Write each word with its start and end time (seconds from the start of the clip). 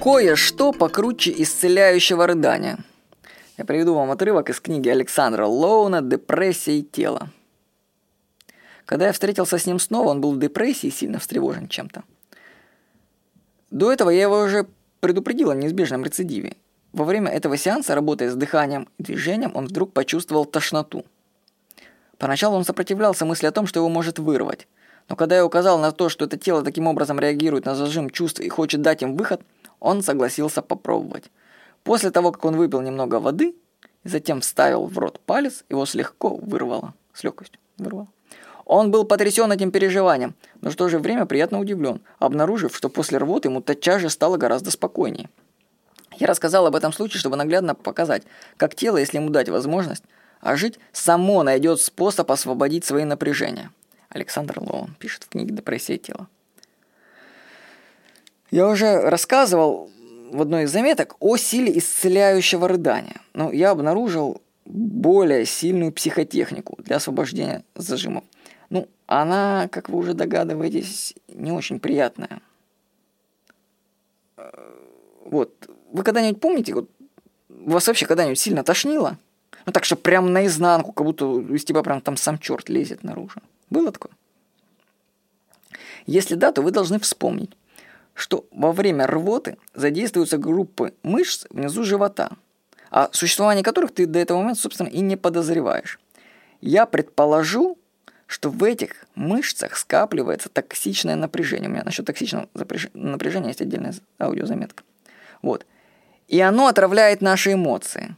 Кое-что 0.00 0.70
покруче 0.70 1.34
исцеляющего 1.36 2.28
рыдания. 2.28 2.78
Я 3.56 3.64
приведу 3.64 3.94
вам 3.94 4.12
отрывок 4.12 4.48
из 4.48 4.60
книги 4.60 4.88
Александра 4.88 5.44
Лоуна 5.44 6.02
«Депрессия 6.02 6.78
и 6.78 6.82
тело». 6.84 7.30
Когда 8.84 9.08
я 9.08 9.12
встретился 9.12 9.58
с 9.58 9.66
ним 9.66 9.80
снова, 9.80 10.10
он 10.10 10.20
был 10.20 10.32
в 10.32 10.38
депрессии 10.38 10.86
и 10.86 10.92
сильно 10.92 11.18
встревожен 11.18 11.66
чем-то. 11.66 12.04
До 13.72 13.92
этого 13.92 14.10
я 14.10 14.22
его 14.22 14.40
уже 14.40 14.68
предупредил 15.00 15.50
о 15.50 15.56
неизбежном 15.56 16.04
рецидиве. 16.04 16.54
Во 16.92 17.04
время 17.04 17.32
этого 17.32 17.56
сеанса, 17.56 17.96
работая 17.96 18.30
с 18.30 18.36
дыханием 18.36 18.88
и 18.98 19.02
движением, 19.02 19.50
он 19.54 19.66
вдруг 19.66 19.92
почувствовал 19.92 20.44
тошноту. 20.44 21.04
Поначалу 22.18 22.56
он 22.56 22.64
сопротивлялся 22.64 23.24
мысли 23.24 23.46
о 23.46 23.52
том, 23.52 23.66
что 23.66 23.80
его 23.80 23.88
может 23.88 24.20
вырвать. 24.20 24.68
Но 25.08 25.16
когда 25.16 25.36
я 25.36 25.44
указал 25.44 25.78
на 25.80 25.90
то, 25.90 26.08
что 26.08 26.26
это 26.26 26.36
тело 26.36 26.62
таким 26.62 26.86
образом 26.86 27.18
реагирует 27.18 27.64
на 27.64 27.74
зажим 27.74 28.10
чувств 28.10 28.40
и 28.40 28.48
хочет 28.48 28.80
дать 28.80 29.02
им 29.02 29.16
выход, 29.16 29.40
он 29.80 30.02
согласился 30.02 30.62
попробовать. 30.62 31.30
После 31.84 32.10
того, 32.10 32.32
как 32.32 32.44
он 32.44 32.56
выпил 32.56 32.80
немного 32.80 33.20
воды 33.20 33.54
затем 34.04 34.40
вставил 34.40 34.86
в 34.86 34.98
рот 34.98 35.20
палец, 35.20 35.64
его 35.68 35.86
слегка 35.86 36.28
вырвало. 36.28 36.94
С 37.12 37.24
легкостью 37.24 37.60
вырвало. 37.78 38.08
Он 38.64 38.90
был 38.90 39.04
потрясен 39.04 39.50
этим 39.50 39.70
переживанием, 39.70 40.34
но 40.60 40.70
в 40.70 40.76
то 40.76 40.88
же 40.88 40.98
время 40.98 41.24
приятно 41.24 41.58
удивлен, 41.58 42.02
обнаружив, 42.18 42.76
что 42.76 42.90
после 42.90 43.18
рвоты 43.18 43.48
ему 43.48 43.62
тотчас 43.62 44.02
же 44.02 44.10
стало 44.10 44.36
гораздо 44.36 44.70
спокойнее. 44.70 45.30
Я 46.18 46.26
рассказал 46.26 46.66
об 46.66 46.76
этом 46.76 46.92
случае, 46.92 47.20
чтобы 47.20 47.36
наглядно 47.36 47.74
показать, 47.74 48.24
как 48.56 48.74
тело, 48.74 48.98
если 48.98 49.16
ему 49.16 49.30
дать 49.30 49.48
возможность, 49.48 50.04
а 50.40 50.56
жить 50.56 50.78
само 50.92 51.42
найдет 51.42 51.80
способ 51.80 52.30
освободить 52.30 52.84
свои 52.84 53.04
напряжения. 53.04 53.70
Александр 54.10 54.58
Лоун 54.60 54.94
пишет 54.98 55.24
в 55.24 55.28
книге 55.28 55.54
«Депрессия 55.54 55.96
тела». 55.96 56.28
Я 58.50 58.68
уже 58.68 59.00
рассказывал 59.00 59.90
в 60.30 60.40
одной 60.40 60.64
из 60.64 60.72
заметок 60.72 61.16
о 61.20 61.36
силе 61.36 61.76
исцеляющего 61.78 62.68
рыдания. 62.68 63.20
Но 63.34 63.52
я 63.52 63.70
обнаружил 63.70 64.42
более 64.64 65.46
сильную 65.46 65.92
психотехнику 65.92 66.76
для 66.82 66.96
освобождения 66.96 67.64
зажимов– 67.74 68.24
ну, 68.70 68.88
она, 69.06 69.68
как 69.68 69.88
вы 69.88 69.98
уже 69.98 70.14
догадываетесь, 70.14 71.14
не 71.28 71.52
очень 71.52 71.80
приятная. 71.80 72.40
Э, 74.36 74.50
вот, 75.24 75.70
вы 75.92 76.02
когда-нибудь 76.02 76.40
помните, 76.40 76.74
вот, 76.74 76.90
вас 77.48 77.86
вообще 77.86 78.06
когда-нибудь 78.06 78.38
сильно 78.38 78.62
тошнило? 78.62 79.16
Ну 79.64 79.72
так 79.72 79.84
что 79.84 79.96
прям 79.96 80.32
наизнанку, 80.32 80.92
как 80.92 81.06
будто 81.06 81.40
из 81.54 81.64
тебя 81.64 81.82
прям 81.82 82.00
там 82.00 82.16
сам 82.16 82.38
черт 82.38 82.68
лезет 82.68 83.02
наружу. 83.02 83.40
Было 83.70 83.90
такое? 83.90 84.12
Если 86.06 86.34
да, 86.34 86.52
то 86.52 86.62
вы 86.62 86.70
должны 86.70 86.98
вспомнить, 86.98 87.50
что 88.18 88.46
во 88.50 88.72
время 88.72 89.06
рвоты 89.06 89.58
задействуются 89.74 90.38
группы 90.38 90.92
мышц 91.02 91.46
внизу 91.50 91.84
живота, 91.84 92.32
о 92.90 93.08
существовании 93.12 93.62
которых 93.62 93.92
ты 93.92 94.06
до 94.06 94.18
этого 94.18 94.38
момента, 94.38 94.60
собственно, 94.60 94.88
и 94.88 95.00
не 95.00 95.16
подозреваешь. 95.16 96.00
Я 96.60 96.86
предположу, 96.86 97.78
что 98.26 98.50
в 98.50 98.64
этих 98.64 99.06
мышцах 99.14 99.76
скапливается 99.76 100.48
токсичное 100.48 101.16
напряжение. 101.16 101.68
У 101.68 101.72
меня 101.72 101.84
насчет 101.84 102.06
токсичного 102.06 102.48
напряжения 102.92 103.48
есть 103.48 103.62
отдельная 103.62 103.94
аудиозаметка. 104.18 104.82
Вот. 105.40 105.64
И 106.26 106.40
оно 106.40 106.66
отравляет 106.66 107.20
наши 107.20 107.52
эмоции. 107.52 108.16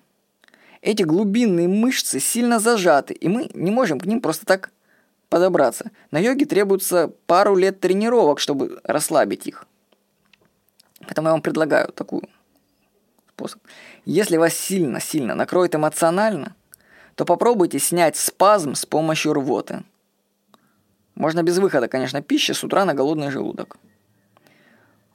Эти 0.80 1.02
глубинные 1.02 1.68
мышцы 1.68 2.20
сильно 2.20 2.58
зажаты, 2.58 3.12
и 3.12 3.28
мы 3.28 3.50
не 3.52 3.70
можем 3.70 4.00
к 4.00 4.06
ним 4.06 4.22
просто 4.22 4.46
так 4.46 4.70
подобраться. 5.28 5.90
На 6.10 6.18
йоге 6.18 6.46
требуется 6.46 7.12
пару 7.26 7.54
лет 7.54 7.80
тренировок, 7.80 8.40
чтобы 8.40 8.80
расслабить 8.82 9.46
их. 9.46 9.66
Поэтому 11.00 11.28
я 11.28 11.32
вам 11.32 11.42
предлагаю 11.42 11.88
такую 11.92 12.28
способ. 13.28 13.60
Если 14.04 14.36
вас 14.36 14.54
сильно-сильно 14.54 15.34
накроет 15.34 15.74
эмоционально, 15.74 16.54
то 17.14 17.24
попробуйте 17.24 17.78
снять 17.78 18.16
спазм 18.16 18.74
с 18.74 18.86
помощью 18.86 19.32
рвоты. 19.32 19.82
Можно 21.14 21.42
без 21.42 21.58
выхода, 21.58 21.88
конечно, 21.88 22.22
пищи 22.22 22.52
с 22.52 22.64
утра 22.64 22.84
на 22.84 22.94
голодный 22.94 23.30
желудок. 23.30 23.76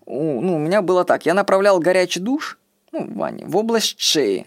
У, 0.06 0.42
ну, 0.42 0.56
у 0.56 0.60
меня 0.60 0.82
было 0.82 1.04
так. 1.04 1.26
Я 1.26 1.34
направлял 1.34 1.80
горячий 1.80 2.20
душ, 2.20 2.60
ну, 2.92 3.06
в 3.06 3.16
ванне, 3.16 3.46
в 3.46 3.58
область 3.58 4.00
шеи. 4.00 4.46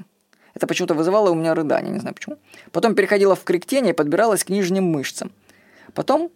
Это 0.54 0.66
почему-то 0.66 0.94
вызывало 0.94 1.30
у 1.30 1.34
меня 1.34 1.54
рыдание, 1.54 1.92
не 1.92 2.00
знаю 2.00 2.14
почему. 2.14 2.36
Потом 2.72 2.94
переходила 2.94 3.34
в 3.34 3.44
кряктение 3.44 3.92
и 3.92 3.96
подбиралась 3.96 4.44
к 4.44 4.48
нижним 4.50 4.84
мышцам. 4.84 5.32
Потом 5.94 6.30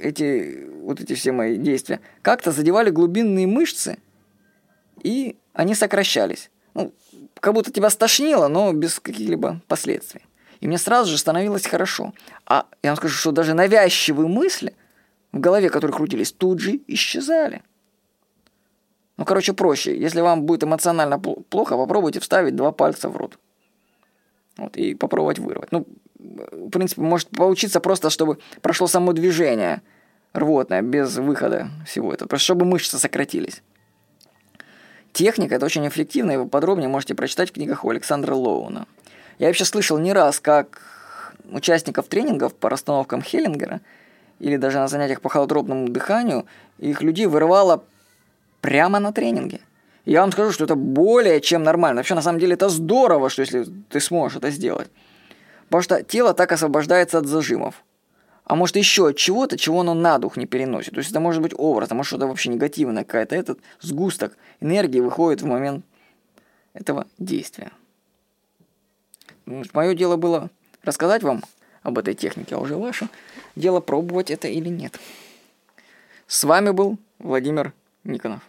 эти, 0.00 0.66
вот 0.82 1.00
эти 1.00 1.14
все 1.14 1.32
мои 1.32 1.56
действия 1.56 2.00
как-то 2.22 2.52
задевали 2.52 2.90
глубинные 2.90 3.46
мышцы, 3.46 3.98
и 5.02 5.36
они 5.52 5.74
сокращались. 5.74 6.50
Ну, 6.74 6.92
как 7.40 7.54
будто 7.54 7.72
тебя 7.72 7.90
стошнило, 7.90 8.48
но 8.48 8.72
без 8.72 9.00
каких-либо 9.00 9.60
последствий. 9.68 10.22
И 10.60 10.66
мне 10.66 10.78
сразу 10.78 11.10
же 11.10 11.18
становилось 11.18 11.66
хорошо. 11.66 12.12
А 12.46 12.66
я 12.82 12.90
вам 12.90 12.96
скажу, 12.96 13.14
что 13.14 13.32
даже 13.32 13.54
навязчивые 13.54 14.28
мысли 14.28 14.74
в 15.32 15.38
голове, 15.38 15.70
которые 15.70 15.94
крутились, 15.96 16.32
тут 16.32 16.58
же 16.58 16.80
исчезали. 16.86 17.62
Ну, 19.16 19.24
короче, 19.24 19.52
проще. 19.52 19.98
Если 19.98 20.20
вам 20.20 20.42
будет 20.42 20.64
эмоционально 20.64 21.18
плохо, 21.18 21.76
попробуйте 21.76 22.20
вставить 22.20 22.56
два 22.56 22.72
пальца 22.72 23.08
в 23.08 23.16
рот. 23.16 23.38
Вот, 24.56 24.76
и 24.76 24.94
попробовать 24.94 25.38
вырвать. 25.38 25.70
Ну, 25.70 25.86
в 26.18 26.70
принципе, 26.70 27.02
может 27.02 27.28
получиться 27.30 27.80
просто, 27.80 28.10
чтобы 28.10 28.38
прошло 28.60 28.86
само 28.86 29.12
движение 29.12 29.82
рвотное, 30.32 30.82
без 30.82 31.16
выхода 31.16 31.68
всего 31.86 32.12
этого. 32.12 32.28
Просто 32.28 32.44
чтобы 32.44 32.64
мышцы 32.64 32.98
сократились. 32.98 33.62
Техника 35.12 35.54
это 35.54 35.66
очень 35.66 35.86
эффективно, 35.88 36.32
и 36.32 36.36
вы 36.36 36.48
подробнее 36.48 36.88
можете 36.88 37.14
прочитать 37.14 37.50
в 37.50 37.52
книгах 37.52 37.84
у 37.84 37.90
Александра 37.90 38.34
Лоуна. 38.34 38.86
Я 39.38 39.46
вообще 39.46 39.64
слышал 39.64 39.98
не 39.98 40.12
раз, 40.12 40.40
как 40.40 40.82
участников 41.50 42.08
тренингов 42.08 42.54
по 42.54 42.68
расстановкам 42.68 43.22
Хеллингера 43.22 43.80
или 44.38 44.56
даже 44.56 44.78
на 44.78 44.88
занятиях 44.88 45.20
по 45.20 45.28
холодробному 45.28 45.88
дыханию 45.88 46.46
их 46.78 47.02
людей 47.02 47.26
вырывало 47.26 47.84
прямо 48.60 48.98
на 48.98 49.12
тренинге. 49.12 49.60
И 50.04 50.12
я 50.12 50.20
вам 50.20 50.32
скажу, 50.32 50.52
что 50.52 50.64
это 50.64 50.74
более 50.74 51.40
чем 51.40 51.62
нормально. 51.62 52.00
Вообще, 52.00 52.14
на 52.14 52.22
самом 52.22 52.38
деле, 52.38 52.54
это 52.54 52.68
здорово, 52.68 53.30
что 53.30 53.42
если 53.42 53.66
ты 53.88 54.00
сможешь 54.00 54.38
это 54.38 54.50
сделать. 54.50 54.88
Потому 55.68 55.82
что 55.82 56.02
тело 56.02 56.34
так 56.34 56.52
освобождается 56.52 57.18
от 57.18 57.26
зажимов. 57.26 57.84
А 58.44 58.54
может 58.54 58.76
еще 58.76 59.08
от 59.08 59.16
чего-то, 59.16 59.58
чего 59.58 59.80
оно 59.80 59.92
на 59.92 60.18
дух 60.18 60.38
не 60.38 60.46
переносит. 60.46 60.94
То 60.94 60.98
есть 60.98 61.10
это 61.10 61.20
может 61.20 61.42
быть 61.42 61.52
образ, 61.54 61.90
а 61.90 61.94
может 61.94 62.08
что-то 62.08 62.26
вообще 62.26 62.48
негативное 62.48 63.04
какая-то. 63.04 63.36
Этот 63.36 63.58
сгусток 63.80 64.36
энергии 64.60 65.00
выходит 65.00 65.42
в 65.42 65.46
момент 65.46 65.84
этого 66.72 67.06
действия. 67.18 67.72
Мое 69.44 69.94
дело 69.94 70.16
было 70.16 70.50
рассказать 70.82 71.22
вам 71.22 71.42
об 71.82 71.98
этой 71.98 72.14
технике, 72.14 72.54
а 72.54 72.58
уже 72.58 72.76
ваше 72.76 73.08
дело 73.54 73.80
пробовать 73.80 74.30
это 74.30 74.48
или 74.48 74.68
нет. 74.68 74.98
С 76.26 76.44
вами 76.44 76.70
был 76.70 76.98
Владимир 77.18 77.72
Никонов. 78.04 78.40